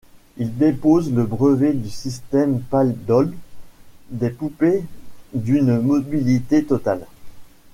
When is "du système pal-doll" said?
1.73-3.33